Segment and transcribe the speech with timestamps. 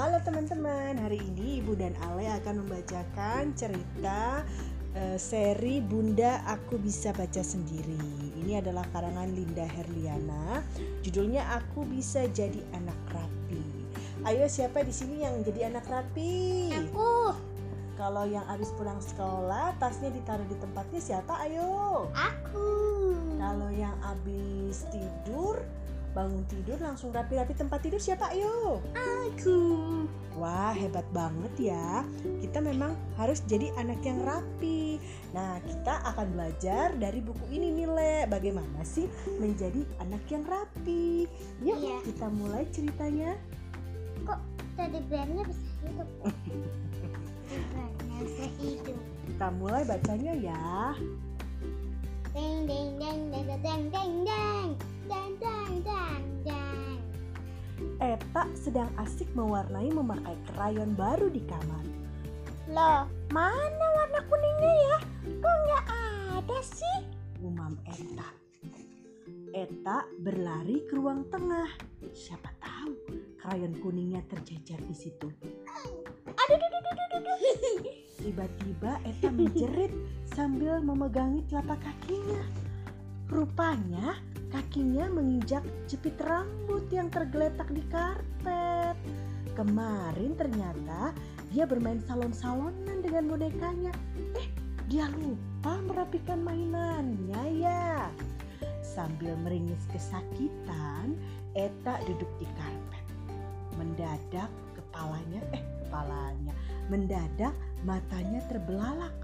[0.00, 4.40] Halo teman-teman, hari ini Ibu dan Ale akan membacakan cerita
[4.96, 8.32] eh, seri Bunda Aku Bisa Baca Sendiri.
[8.40, 10.64] Ini adalah karangan Linda Herliana.
[11.04, 13.60] Judulnya Aku Bisa Jadi Anak Rapi.
[14.24, 16.72] Ayo siapa di sini yang jadi anak rapi?
[16.72, 17.36] Aku,
[18.00, 21.44] Kalau yang habis pulang sekolah, tasnya ditaruh di tempatnya siapa?
[21.44, 22.08] Ayo.
[22.16, 22.72] aku.
[23.36, 25.60] Kalau yang habis tidur,
[26.10, 28.34] bangun tidur langsung rapi-rapi tempat tidur siapa?
[28.34, 28.82] Ayo.
[29.30, 29.60] Aku.
[30.38, 32.02] Wah, hebat banget ya.
[32.40, 34.96] Kita memang harus jadi anak yang rapi.
[35.36, 38.16] Nah, kita akan belajar dari buku ini nih, Le.
[38.26, 39.06] Bagaimana sih
[39.38, 41.28] menjadi anak yang rapi?
[41.62, 41.98] Yuk, Iya.
[42.06, 43.36] kita mulai ceritanya.
[44.24, 44.40] Kok
[44.74, 46.08] tadi bearnya bisa hidup?
[47.50, 48.98] Bearnya bisa hidup.
[49.28, 50.94] Kita mulai bacanya ya.
[52.30, 54.68] Deng deng deng deng deng deng deng
[55.10, 56.98] deng deng deng deng.
[57.98, 61.84] Eta sedang asik mewarnai memakai krayon baru di kamar.
[62.70, 64.98] Loh, Mana warna kuningnya ya?
[65.42, 65.84] Kok nggak
[66.38, 66.98] ada sih?
[67.42, 68.30] Umam Eta.
[69.50, 71.66] Eta berlari ke ruang tengah.
[72.14, 72.94] Siapa tahu
[73.42, 75.26] krayon kuningnya terjejer di situ.
[76.30, 77.38] Aduh, aduh, aduh, aduh, aduh.
[78.22, 79.90] Tiba-tiba Eta menjerit
[80.30, 82.42] sambil memegangi telapak kakinya.
[83.30, 88.98] Rupanya kakinya menginjak jepit rambut yang tergeletak di karpet.
[89.54, 91.14] Kemarin ternyata
[91.50, 93.94] dia bermain salon-salonan dengan bonekanya.
[94.38, 94.48] Eh,
[94.90, 98.10] dia lupa merapikan mainannya ya.
[98.82, 101.14] Sambil meringis kesakitan,
[101.54, 103.04] Eta duduk di karpet.
[103.78, 106.54] Mendadak kepalanya, eh kepalanya,
[106.90, 107.54] mendadak
[107.86, 109.14] matanya terbelalak.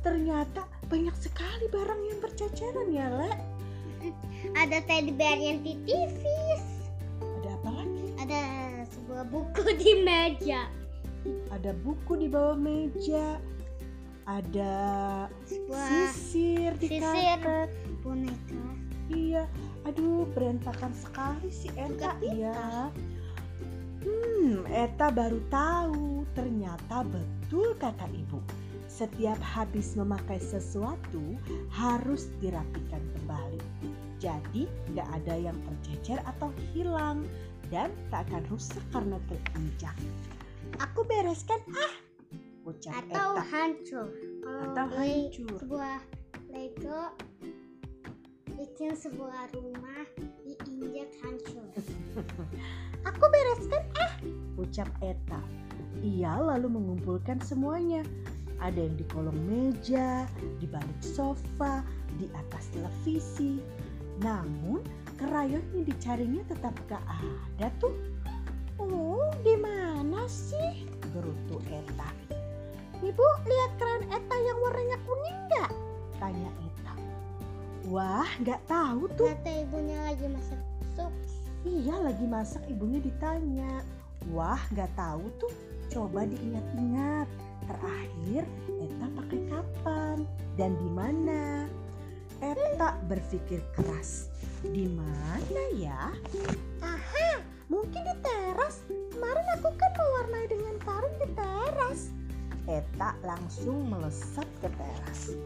[0.00, 3.32] Ternyata banyak sekali barang yang berceceran ya, Le.
[4.56, 6.64] Ada teddy bear yang tipis.
[7.20, 8.04] Ada apa lagi?
[8.20, 8.40] Ada
[8.88, 10.68] sebuah buku di meja.
[11.52, 13.36] Ada buku di bawah meja.
[14.24, 14.74] Ada
[15.44, 17.02] Sebuah sisir di sisir.
[17.42, 17.70] karpet.
[18.00, 18.62] boneka.
[19.10, 19.42] Iya,
[19.82, 22.88] aduh berantakan sekali sih Eta Bukan ya.
[24.00, 28.38] Hmm, Eta baru tahu ternyata betul kata ibu.
[29.00, 31.40] Setiap habis memakai sesuatu
[31.72, 33.64] harus dirapikan kembali.
[34.20, 37.24] Jadi nggak ada yang tercecer atau hilang
[37.72, 39.96] dan tak akan rusak karena terinjak.
[40.84, 41.94] Aku bereskan ah,
[42.68, 43.44] ucap Atau Eta.
[43.48, 44.06] hancur.
[44.44, 45.58] Kalau Atau hancur.
[45.64, 45.98] sebuah
[46.52, 47.02] Lego
[48.52, 50.04] bikin sebuah rumah
[50.44, 51.64] diinjak hancur.
[53.08, 54.12] Aku bereskan ah,
[54.60, 55.40] ucap Eta.
[56.04, 58.04] Ia lalu mengumpulkan semuanya.
[58.60, 60.28] Ada yang di kolong meja,
[60.60, 61.80] di balik sofa,
[62.20, 63.56] di atas televisi.
[64.20, 64.84] Namun
[65.16, 67.96] krayon yang dicarinya tetap gak ada tuh.
[68.80, 70.88] Oh, di mana sih?
[71.12, 72.12] Gerutu Eta.
[73.00, 75.70] Ibu lihat krayon Eta yang warnanya kuning nggak?
[76.20, 76.94] Tanya Eta.
[77.88, 79.32] Wah, nggak tahu tuh.
[79.32, 80.60] Kata ibunya lagi masak
[80.96, 81.12] sup.
[81.64, 83.84] Iya lagi masak ibunya ditanya.
[84.32, 85.52] Wah nggak tahu tuh.
[85.92, 87.28] Coba diingat-ingat.
[87.70, 88.42] Terakhir
[88.80, 90.18] Eta pakai kapan
[90.58, 91.68] dan di mana?
[92.42, 94.32] Eta berpikir keras.
[94.64, 96.10] Di mana ya?
[96.80, 98.80] Aha, mungkin di teras.
[98.88, 102.10] Kemarin aku kan mewarnai dengan karung di teras.
[102.64, 105.36] Eta langsung melesat ke teras.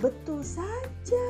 [0.00, 1.28] Betul saja.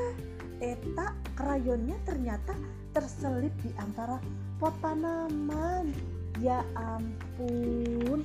[0.63, 2.55] Eta krayonnya ternyata
[2.95, 4.23] terselip di antara
[4.63, 5.91] pot tanaman.
[6.39, 8.23] Ya ampun.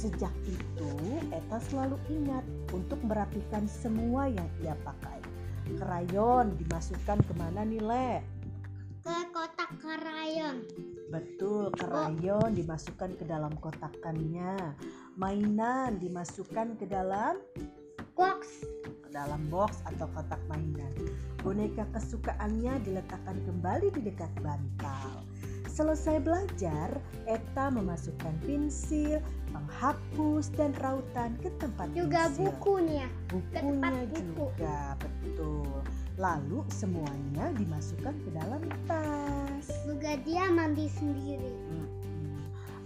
[0.00, 0.92] Sejak itu,
[1.28, 2.40] Eta selalu ingat
[2.72, 5.20] untuk merapikan semua yang ia pakai.
[5.76, 8.40] Krayon dimasukkan ke mana nih, Le?
[9.04, 10.64] ke kotak krayon.
[11.12, 14.76] Betul, krayon dimasukkan ke dalam kotakannya.
[15.20, 17.36] Mainan dimasukkan ke dalam
[18.16, 18.68] Box.
[18.84, 20.92] ke dalam box atau kotak mainan.
[21.40, 25.24] Boneka kesukaannya diletakkan kembali di dekat bantal.
[25.70, 26.98] Selesai belajar,
[27.30, 29.22] Eta memasukkan pensil,
[29.54, 32.42] penghapus, dan rautan ke tempat Juga pensil.
[32.42, 32.50] ya.
[32.50, 33.06] Bukunya
[33.54, 34.18] tempat buku.
[34.34, 35.70] juga, betul.
[36.18, 39.66] Lalu semuanya dimasukkan ke dalam tas.
[39.86, 41.54] Juga dia mandi sendiri.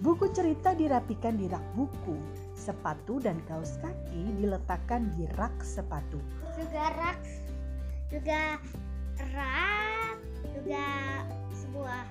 [0.05, 2.21] Buku cerita dirapikan di rak buku.
[2.53, 6.21] Sepatu dan kaos kaki diletakkan di rak sepatu.
[6.55, 7.21] Juga rak.
[8.13, 8.61] Juga
[9.33, 10.21] rak.
[10.53, 10.87] Juga
[11.57, 12.05] sebuah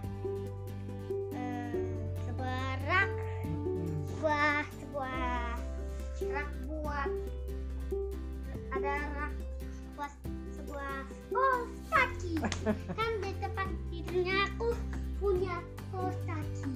[2.87, 3.09] rak.
[3.45, 3.87] Mm-mm.
[4.07, 5.55] Sebuah sebuah
[6.23, 7.11] rak buat
[8.73, 9.33] ada rak
[9.95, 10.13] buat
[10.55, 10.95] sebuah
[11.31, 12.33] kaos kaki.
[12.97, 14.69] kan di tempat tidurnya aku
[15.19, 15.55] punya
[15.91, 16.71] kaos kaki.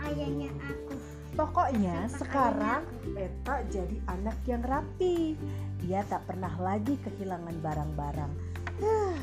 [0.00, 0.96] Ayahnya aku.
[1.38, 2.82] Pokoknya sekarang
[3.14, 5.38] Eta jadi anak yang rapi.
[5.80, 8.32] Dia tak pernah lagi kehilangan barang-barang.
[8.80, 9.16] Huh,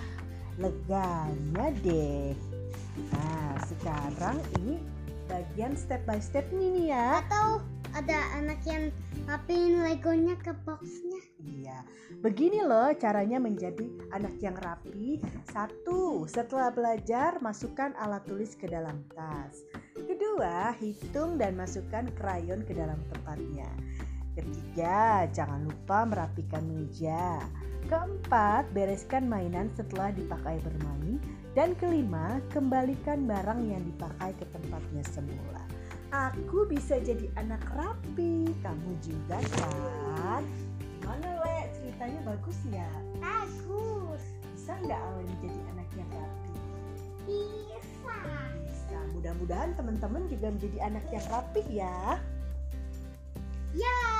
[0.58, 2.34] leganya deh.
[3.14, 4.82] Nah, sekarang ini
[5.28, 7.22] bagian step by step nih ya.
[7.24, 7.64] Atau
[7.96, 8.92] ada anak yang
[9.28, 11.22] rapiin legonya ke boxnya.
[11.44, 11.80] Iya,
[12.20, 15.22] begini loh caranya menjadi anak yang rapi.
[15.52, 19.64] Satu, setelah belajar masukkan alat tulis ke dalam tas.
[19.96, 23.70] Kedua, hitung dan masukkan krayon ke dalam tempatnya.
[24.38, 27.42] Ketiga, jangan lupa merapikan meja.
[27.88, 31.24] Keempat, bereskan mainan setelah dipakai bermain.
[31.56, 35.64] Dan kelima, kembalikan barang yang dipakai ke tempatnya semula.
[36.12, 40.44] Aku bisa jadi anak rapi, kamu juga kan?
[41.00, 42.92] Gimana Le, ceritanya bagus ya?
[43.24, 44.24] Bagus.
[44.52, 46.56] Bisa nggak Ale jadi anak yang rapi?
[47.24, 48.18] Bisa.
[48.68, 52.20] Bisa, mudah-mudahan teman-teman juga menjadi anak yang rapi ya.
[53.72, 54.17] Ya.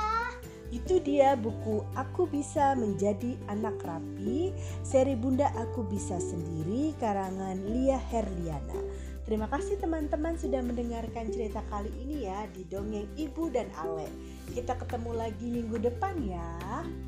[0.70, 4.52] Itu dia buku Aku Bisa Menjadi Anak Rapi,
[4.84, 8.82] seri Bunda Aku Bisa Sendiri karangan Lia Herliana.
[9.28, 14.08] Terima kasih teman-teman sudah mendengarkan cerita kali ini ya di Dongeng Ibu dan Ale.
[14.56, 16.52] Kita ketemu lagi minggu depan ya.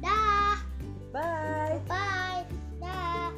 [0.04, 0.60] Dah.
[1.16, 1.80] Bye.
[1.88, 2.44] Bye.
[2.84, 3.32] Dah.